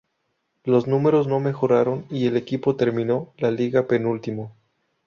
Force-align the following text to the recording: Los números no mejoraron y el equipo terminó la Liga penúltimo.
Los 0.63 0.87
números 0.87 1.27
no 1.27 1.39
mejoraron 1.39 2.07
y 2.09 2.25
el 2.25 2.35
equipo 2.35 2.75
terminó 2.75 3.33
la 3.37 3.51
Liga 3.51 3.85
penúltimo. 3.87 4.51